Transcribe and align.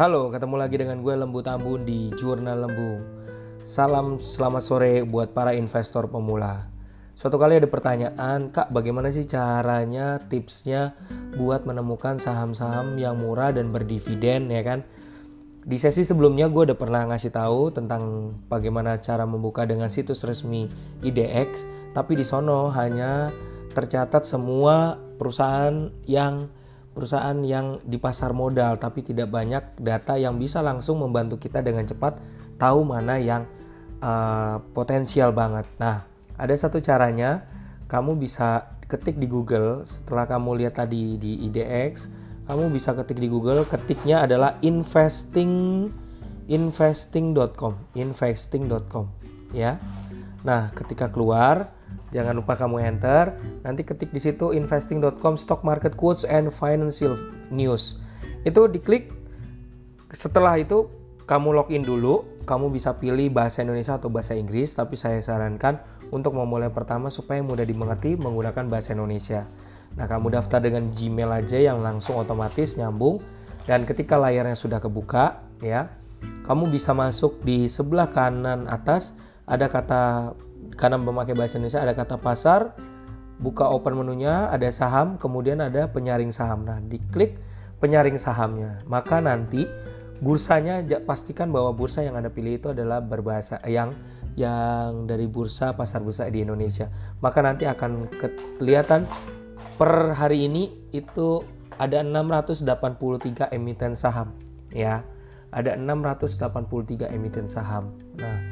Halo, 0.00 0.32
ketemu 0.32 0.56
lagi 0.56 0.80
dengan 0.80 1.04
gue 1.04 1.12
Lembu 1.12 1.44
Tambun 1.44 1.84
di 1.84 2.08
Jurnal 2.16 2.64
Lembu. 2.64 3.04
Salam 3.68 4.16
selamat 4.16 4.62
sore 4.64 5.04
buat 5.04 5.36
para 5.36 5.52
investor 5.52 6.08
pemula. 6.08 6.72
Suatu 7.12 7.36
kali 7.36 7.60
ada 7.60 7.68
pertanyaan, 7.68 8.48
Kak, 8.48 8.72
bagaimana 8.72 9.12
sih 9.12 9.28
caranya, 9.28 10.16
tipsnya 10.16 10.96
buat 11.36 11.68
menemukan 11.68 12.16
saham-saham 12.16 12.96
yang 12.96 13.20
murah 13.20 13.52
dan 13.52 13.76
berdividen, 13.76 14.48
ya 14.48 14.64
kan? 14.64 14.88
Di 15.68 15.76
sesi 15.76 16.00
sebelumnya 16.00 16.48
gue 16.48 16.72
udah 16.72 16.80
pernah 16.80 17.04
ngasih 17.12 17.36
tahu 17.36 17.68
tentang 17.68 18.32
bagaimana 18.48 18.96
cara 19.04 19.28
membuka 19.28 19.68
dengan 19.68 19.92
situs 19.92 20.24
resmi 20.24 20.64
IDX, 21.04 21.68
tapi 21.92 22.16
di 22.16 22.24
sono 22.24 22.72
hanya 22.72 23.28
tercatat 23.76 24.24
semua 24.24 24.96
perusahaan 25.20 25.92
yang 26.08 26.48
perusahaan 26.90 27.38
yang 27.46 27.78
di 27.86 27.96
pasar 27.96 28.34
modal 28.34 28.76
tapi 28.76 29.06
tidak 29.06 29.30
banyak 29.30 29.62
data 29.78 30.18
yang 30.18 30.36
bisa 30.36 30.58
langsung 30.60 30.98
membantu 30.98 31.38
kita 31.38 31.62
dengan 31.62 31.86
cepat 31.86 32.18
tahu 32.58 32.82
mana 32.82 33.16
yang 33.16 33.46
uh, 34.02 34.58
potensial 34.74 35.30
banget. 35.30 35.64
Nah, 35.78 36.04
ada 36.36 36.54
satu 36.56 36.82
caranya 36.82 37.46
kamu 37.86 38.18
bisa 38.18 38.76
ketik 38.90 39.22
di 39.22 39.30
Google 39.30 39.86
setelah 39.86 40.26
kamu 40.26 40.64
lihat 40.64 40.82
tadi 40.82 41.14
di 41.14 41.46
IDX, 41.46 42.10
kamu 42.50 42.74
bisa 42.74 42.90
ketik 42.98 43.22
di 43.22 43.30
Google, 43.30 43.62
ketiknya 43.62 44.26
adalah 44.26 44.58
investing 44.66 45.86
investing.com, 46.50 47.78
investing.com 47.94 49.06
ya. 49.54 49.78
Nah, 50.42 50.74
ketika 50.74 51.06
keluar 51.06 51.70
Jangan 52.10 52.34
lupa 52.42 52.58
kamu 52.58 52.82
enter. 52.82 53.38
Nanti 53.62 53.86
ketik 53.86 54.10
di 54.10 54.18
situ 54.18 54.50
investing.com 54.50 55.38
stock 55.38 55.62
market 55.62 55.94
quotes 55.94 56.26
and 56.26 56.50
financial 56.50 57.14
news. 57.54 57.98
Itu 58.42 58.66
diklik. 58.66 59.14
Setelah 60.10 60.58
itu 60.58 60.90
kamu 61.30 61.54
login 61.54 61.86
dulu. 61.86 62.26
Kamu 62.42 62.74
bisa 62.74 62.98
pilih 62.98 63.30
bahasa 63.30 63.62
Indonesia 63.62 63.94
atau 63.94 64.10
bahasa 64.10 64.34
Inggris. 64.34 64.74
Tapi 64.74 64.98
saya 64.98 65.22
sarankan 65.22 65.78
untuk 66.10 66.34
memulai 66.34 66.70
pertama 66.74 67.06
supaya 67.14 67.38
mudah 67.46 67.62
dimengerti 67.62 68.18
menggunakan 68.18 68.66
bahasa 68.66 68.90
Indonesia. 68.98 69.46
Nah, 69.94 70.06
kamu 70.06 70.34
daftar 70.34 70.62
dengan 70.62 70.90
Gmail 70.90 71.30
aja 71.30 71.58
yang 71.58 71.82
langsung 71.82 72.18
otomatis 72.18 72.74
nyambung. 72.74 73.22
Dan 73.70 73.86
ketika 73.86 74.18
layarnya 74.18 74.58
sudah 74.58 74.82
kebuka, 74.82 75.46
ya, 75.62 75.90
kamu 76.42 76.74
bisa 76.74 76.90
masuk 76.90 77.38
di 77.46 77.70
sebelah 77.70 78.10
kanan 78.10 78.66
atas 78.66 79.14
ada 79.50 79.66
kata 79.66 80.32
karena 80.78 80.96
memakai 80.96 81.34
bahasa 81.34 81.58
Indonesia 81.58 81.82
ada 81.82 81.92
kata 81.92 82.16
pasar, 82.22 82.70
buka 83.42 83.66
open 83.66 83.98
menunya, 83.98 84.46
ada 84.48 84.70
saham, 84.70 85.18
kemudian 85.18 85.58
ada 85.58 85.90
penyaring 85.90 86.30
saham. 86.30 86.62
Nah, 86.62 86.78
diklik 86.86 87.34
penyaring 87.82 88.20
sahamnya. 88.20 88.78
Maka 88.86 89.18
nanti 89.18 89.66
bursanya 90.20 90.84
pastikan 91.02 91.48
bahwa 91.50 91.72
bursa 91.72 92.04
yang 92.04 92.14
Anda 92.14 92.28
pilih 92.28 92.60
itu 92.60 92.68
adalah 92.70 93.00
berbahasa 93.00 93.58
yang 93.64 93.96
yang 94.38 95.08
dari 95.10 95.26
bursa 95.26 95.74
pasar 95.74 96.04
bursa 96.04 96.28
di 96.28 96.44
Indonesia. 96.44 96.92
Maka 97.24 97.42
nanti 97.42 97.66
akan 97.66 98.06
kelihatan 98.60 99.08
per 99.80 100.12
hari 100.12 100.46
ini 100.46 100.70
itu 100.92 101.40
ada 101.80 102.04
683 102.04 103.50
emiten 103.56 103.96
saham 103.96 104.36
ya. 104.70 105.00
Ada 105.50 105.74
683 105.74 107.10
emiten 107.10 107.50
saham. 107.50 107.90
Nah, 108.22 108.49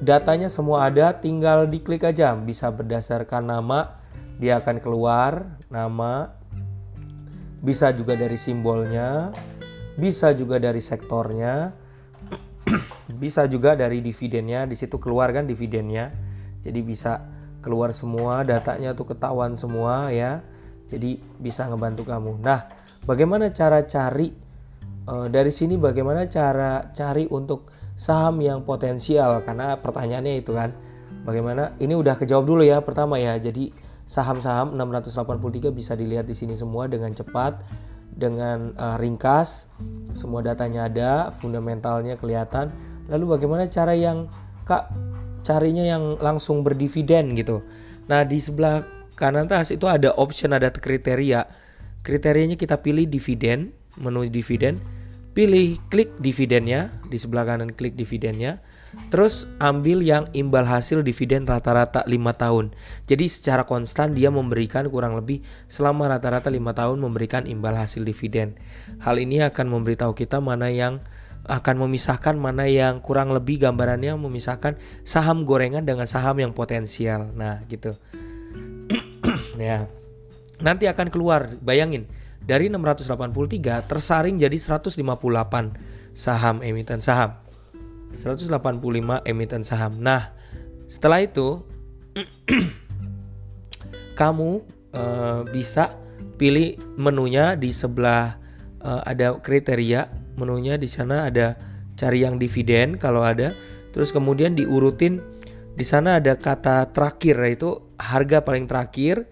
datanya 0.00 0.48
semua 0.48 0.88
ada 0.88 1.12
tinggal 1.16 1.68
diklik 1.68 2.04
aja. 2.04 2.32
Bisa 2.36 2.72
berdasarkan 2.72 3.48
nama 3.48 4.00
dia 4.40 4.58
akan 4.58 4.80
keluar 4.80 5.60
nama. 5.68 6.32
Bisa 7.60 7.92
juga 7.92 8.16
dari 8.16 8.40
simbolnya 8.40 9.36
bisa 10.00 10.32
juga 10.32 10.56
dari 10.56 10.80
sektornya 10.80 11.76
bisa 13.22 13.44
juga 13.44 13.76
dari 13.76 14.00
dividennya. 14.00 14.64
Di 14.64 14.76
situ 14.76 14.96
keluar 14.96 15.28
kan 15.36 15.44
dividennya. 15.44 16.08
Jadi 16.64 16.80
bisa 16.80 17.20
keluar 17.60 17.92
semua 17.92 18.40
datanya 18.40 18.96
tuh 18.96 19.12
ketahuan 19.12 19.60
semua 19.60 20.08
ya. 20.08 20.40
Jadi 20.88 21.20
bisa 21.38 21.68
ngebantu 21.68 22.08
kamu. 22.08 22.40
Nah 22.40 22.66
bagaimana 23.04 23.52
cara 23.52 23.84
cari 23.84 24.32
e, 25.04 25.14
dari 25.28 25.52
sini 25.52 25.76
bagaimana 25.76 26.26
cara 26.26 26.90
cari 26.90 27.28
untuk 27.30 27.69
saham 28.00 28.40
yang 28.40 28.64
potensial 28.64 29.44
karena 29.44 29.76
pertanyaannya 29.76 30.40
itu 30.40 30.56
kan 30.56 30.72
bagaimana 31.28 31.76
ini 31.84 31.92
udah 31.92 32.16
kejawab 32.16 32.48
dulu 32.48 32.64
ya 32.64 32.80
pertama 32.80 33.20
ya 33.20 33.36
jadi 33.36 33.68
saham-saham 34.08 34.72
683 34.72 35.68
bisa 35.68 35.92
dilihat 35.92 36.24
di 36.24 36.32
sini 36.32 36.56
semua 36.56 36.88
dengan 36.88 37.12
cepat 37.12 37.60
dengan 38.16 38.72
uh, 38.80 38.96
ringkas 38.96 39.68
semua 40.16 40.40
datanya 40.40 40.88
ada 40.88 41.28
fundamentalnya 41.44 42.16
kelihatan 42.16 42.72
lalu 43.12 43.36
bagaimana 43.36 43.68
cara 43.68 43.92
yang 43.92 44.32
kak 44.64 44.88
carinya 45.44 45.84
yang 45.84 46.20
langsung 46.20 46.60
berdividen 46.60 47.32
gitu. 47.32 47.64
Nah 48.12 48.24
di 48.24 48.40
sebelah 48.40 48.84
kanan 49.16 49.48
atas 49.48 49.72
itu 49.72 49.88
ada 49.88 50.12
option 50.16 50.56
ada 50.56 50.72
kriteria 50.72 51.44
kriterianya 52.00 52.56
kita 52.56 52.80
pilih 52.80 53.04
dividen 53.04 53.76
menu 54.00 54.24
dividen 54.32 54.80
pilih 55.30 55.78
klik 55.88 56.10
dividennya 56.18 56.90
di 57.06 57.16
sebelah 57.16 57.46
kanan 57.46 57.70
klik 57.70 57.94
dividennya. 57.94 58.58
Terus 59.14 59.46
ambil 59.62 60.02
yang 60.02 60.26
imbal 60.34 60.66
hasil 60.66 61.06
dividen 61.06 61.46
rata-rata 61.46 62.02
5 62.02 62.10
tahun. 62.34 62.74
Jadi 63.06 63.30
secara 63.30 63.62
konstan 63.62 64.18
dia 64.18 64.34
memberikan 64.34 64.90
kurang 64.90 65.14
lebih 65.14 65.46
selama 65.70 66.10
rata-rata 66.10 66.50
5 66.50 66.58
tahun 66.74 66.98
memberikan 66.98 67.46
imbal 67.46 67.78
hasil 67.78 68.02
dividen. 68.02 68.58
Hal 68.98 69.22
ini 69.22 69.46
akan 69.46 69.70
memberitahu 69.70 70.18
kita 70.18 70.42
mana 70.42 70.74
yang 70.74 70.98
akan 71.46 71.86
memisahkan 71.86 72.34
mana 72.34 72.66
yang 72.66 72.98
kurang 72.98 73.30
lebih 73.30 73.62
gambarannya 73.62 74.12
memisahkan 74.18 74.76
saham 75.06 75.46
gorengan 75.46 75.86
dengan 75.86 76.10
saham 76.10 76.42
yang 76.42 76.50
potensial. 76.50 77.30
Nah 77.30 77.62
gitu. 77.70 77.94
Ya. 79.60 79.92
Nanti 80.64 80.88
akan 80.88 81.12
keluar 81.12 81.52
bayangin 81.60 82.08
dari 82.44 82.72
683 82.72 83.88
tersaring 83.88 84.40
jadi 84.40 84.56
158 84.56 84.96
saham 86.16 86.56
emiten 86.64 87.00
saham. 87.04 87.36
185 88.16 88.50
emiten 89.28 89.62
saham. 89.62 89.92
Nah, 90.02 90.34
setelah 90.90 91.22
itu 91.22 91.62
kamu 94.20 94.50
uh, 94.92 95.46
bisa 95.48 95.94
pilih 96.36 96.76
menunya 96.98 97.54
di 97.54 97.70
sebelah 97.70 98.36
uh, 98.82 99.00
ada 99.06 99.38
kriteria 99.38 100.08
menunya 100.36 100.80
di 100.80 100.88
sana 100.88 101.28
ada 101.28 101.56
cari 101.96 102.24
yang 102.24 102.40
dividen 102.40 102.96
kalau 102.96 103.20
ada 103.20 103.52
terus 103.92 104.10
kemudian 104.10 104.56
diurutin 104.56 105.20
di 105.76 105.84
sana 105.84 106.18
ada 106.18 106.36
kata 106.36 106.90
terakhir 106.92 107.36
yaitu 107.44 107.80
harga 108.00 108.40
paling 108.42 108.64
terakhir 108.64 109.28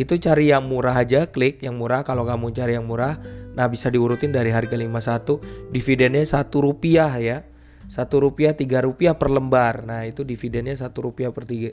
itu 0.00 0.16
cari 0.16 0.48
yang 0.48 0.64
murah 0.72 0.96
aja 0.96 1.28
klik 1.28 1.60
yang 1.60 1.76
murah. 1.76 2.00
Kalau 2.04 2.24
kamu 2.24 2.52
cari 2.56 2.76
yang 2.76 2.88
murah 2.88 3.20
nah 3.52 3.68
bisa 3.68 3.92
diurutin 3.92 4.32
dari 4.32 4.48
harga 4.48 4.72
51 4.72 5.72
dividennya 5.72 6.24
satu 6.24 6.64
rupiah 6.64 7.12
ya. 7.20 7.44
Satu 7.92 8.24
rupiah 8.24 8.56
tiga 8.56 8.80
rupiah 8.80 9.12
per 9.12 9.28
lembar. 9.28 9.84
Nah 9.84 10.08
itu 10.08 10.24
dividennya 10.24 10.72
satu 10.72 11.12
rupiah 11.12 11.28
per 11.28 11.44
tiga. 11.44 11.70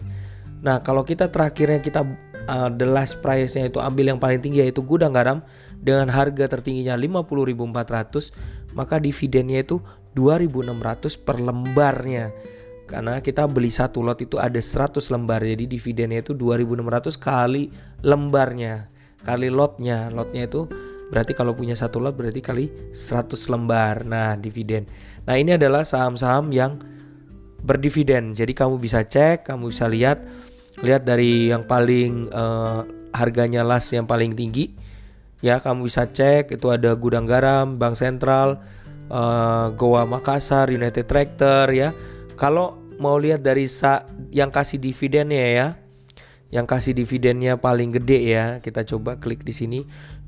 Nah 0.59 0.83
kalau 0.83 1.07
kita 1.07 1.31
terakhirnya 1.31 1.79
kita 1.79 2.03
uh, 2.51 2.69
the 2.75 2.83
last 2.83 3.23
price 3.23 3.55
nya 3.55 3.71
itu 3.71 3.79
ambil 3.79 4.11
yang 4.11 4.19
paling 4.19 4.43
tinggi 4.43 4.65
yaitu 4.65 4.83
gudang 4.83 5.15
garam 5.15 5.39
dengan 5.79 6.11
harga 6.11 6.51
tertingginya 6.51 6.99
50.400 6.99 8.75
maka 8.75 8.99
dividennya 8.99 9.63
itu 9.63 9.79
2.600 10.19 11.23
per 11.23 11.39
lembarnya 11.39 12.35
karena 12.89 13.21
kita 13.21 13.45
beli 13.45 13.69
satu 13.69 14.01
lot 14.01 14.17
itu 14.17 14.41
ada 14.41 14.57
100 14.57 15.13
lembar 15.13 15.45
jadi 15.45 15.69
dividennya 15.69 16.25
itu 16.25 16.33
2600 16.33 17.21
kali 17.21 17.69
lembarnya 18.01 18.89
kali 19.23 19.51
lotnya. 19.51 20.07
Lotnya 20.11 20.47
itu 20.47 20.67
berarti 21.09 21.33
kalau 21.33 21.57
punya 21.57 21.73
satu 21.73 21.99
lot 21.99 22.15
berarti 22.15 22.41
kali 22.41 22.65
100 22.95 23.51
lembar. 23.51 24.03
Nah 24.07 24.35
dividen. 24.39 24.87
Nah 25.27 25.35
ini 25.37 25.55
adalah 25.55 25.83
saham-saham 25.83 26.49
yang 26.49 26.79
berdividen 27.59 28.31
jadi 28.39 28.55
kamu 28.55 28.79
bisa 28.79 29.03
cek 29.03 29.47
kamu 29.47 29.71
bisa 29.71 29.85
lihat. 29.91 30.23
Lihat 30.79 31.03
dari 31.03 31.51
yang 31.51 31.67
paling 31.67 32.31
uh, 32.31 32.87
harganya 33.11 33.67
last 33.67 33.91
yang 33.91 34.07
paling 34.07 34.33
tinggi. 34.33 34.71
Ya 35.43 35.59
kamu 35.59 35.87
bisa 35.87 36.07
cek. 36.07 36.55
Itu 36.55 36.71
ada 36.71 36.95
gudang 36.95 37.27
garam 37.27 37.75
bank 37.75 37.99
sentral 37.99 38.63
uh, 39.11 39.75
goa 39.75 40.07
makassar 40.07 40.71
united 40.71 41.03
tractor 41.11 41.67
ya. 41.75 41.91
Kalau 42.39 42.78
mau 42.99 43.15
lihat 43.15 43.41
dari 43.41 43.65
sa 43.65 44.03
yang 44.29 44.51
kasih 44.51 44.77
dividennya 44.77 45.45
ya, 45.55 45.67
yang 46.51 46.67
kasih 46.67 46.91
dividennya 46.91 47.55
paling 47.55 47.95
gede 47.95 48.19
ya, 48.35 48.45
kita 48.59 48.83
coba 48.83 49.17
klik 49.17 49.47
di 49.47 49.55
sini. 49.55 49.79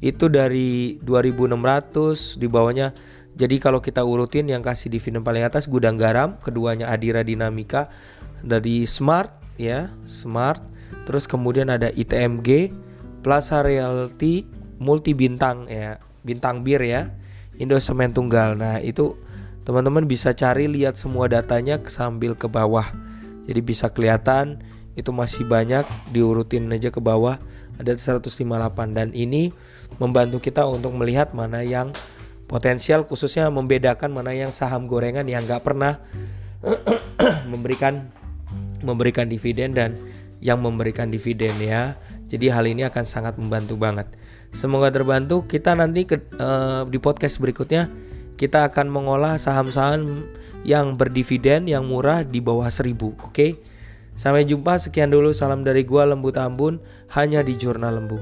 Itu 0.01 0.31
dari 0.31 0.97
2600 1.03 2.39
di 2.39 2.47
bawahnya. 2.49 2.95
Jadi 3.35 3.63
kalau 3.63 3.79
kita 3.79 4.03
urutin 4.03 4.49
yang 4.49 4.63
kasih 4.63 4.91
dividen 4.91 5.23
paling 5.23 5.43
atas 5.45 5.67
Gudang 5.67 5.95
Garam, 5.95 6.39
keduanya 6.41 6.91
Adira 6.91 7.21
Dinamika 7.21 7.91
dari 8.43 8.87
Smart 8.87 9.31
ya, 9.59 9.91
Smart. 10.07 10.63
Terus 11.07 11.29
kemudian 11.29 11.71
ada 11.71 11.91
ITMG, 11.95 12.71
Plaza 13.23 13.63
Realty, 13.63 14.43
Multi 14.81 15.15
Bintang 15.15 15.69
ya, 15.69 16.01
Bintang 16.25 16.63
Bir 16.65 16.81
ya. 16.81 17.11
Indo 17.61 17.77
Semen 17.77 18.09
Tunggal. 18.09 18.57
Nah, 18.57 18.81
itu 18.81 19.13
teman-teman 19.71 20.03
bisa 20.03 20.35
cari 20.35 20.67
lihat 20.67 20.99
semua 20.99 21.31
datanya 21.31 21.79
sambil 21.87 22.35
ke 22.35 22.51
bawah. 22.51 22.91
Jadi 23.47 23.63
bisa 23.63 23.87
kelihatan 23.87 24.59
itu 24.99 25.15
masih 25.15 25.47
banyak 25.47 25.87
diurutin 26.11 26.67
aja 26.75 26.91
ke 26.91 26.99
bawah 26.99 27.39
ada 27.79 27.95
158 27.95 28.35
dan 28.91 29.15
ini 29.15 29.55
membantu 29.95 30.43
kita 30.43 30.67
untuk 30.67 30.91
melihat 30.99 31.31
mana 31.31 31.63
yang 31.63 31.95
potensial 32.51 33.07
khususnya 33.07 33.47
membedakan 33.47 34.11
mana 34.11 34.35
yang 34.35 34.51
saham 34.51 34.91
gorengan 34.91 35.23
yang 35.31 35.47
nggak 35.47 35.63
pernah 35.63 36.03
memberikan 37.51 38.11
memberikan 38.83 39.31
dividen 39.31 39.71
dan 39.71 39.95
yang 40.43 40.59
memberikan 40.59 41.07
dividen 41.07 41.55
ya. 41.63 41.95
Jadi 42.27 42.51
hal 42.51 42.67
ini 42.67 42.83
akan 42.83 43.07
sangat 43.07 43.39
membantu 43.39 43.79
banget. 43.79 44.11
Semoga 44.51 44.91
terbantu. 44.91 45.47
Kita 45.47 45.79
nanti 45.79 46.03
ke, 46.03 46.19
uh, 46.43 46.83
di 46.83 46.99
podcast 46.99 47.39
berikutnya 47.39 47.87
kita 48.41 48.65
akan 48.73 48.89
mengolah 48.89 49.37
saham-saham 49.37 50.25
yang 50.65 50.97
berdividen 50.97 51.69
yang 51.69 51.85
murah 51.85 52.25
di 52.25 52.41
bawah 52.41 52.65
1000, 52.73 52.97
oke? 52.97 53.29
Okay? 53.29 53.61
Sampai 54.17 54.49
jumpa, 54.49 54.81
sekian 54.81 55.13
dulu 55.13 55.29
salam 55.29 55.61
dari 55.61 55.85
gua 55.85 56.09
Lembu 56.09 56.33
Tambun 56.33 56.81
hanya 57.13 57.45
di 57.45 57.53
Jurnal 57.53 58.01
Lembu. 58.01 58.17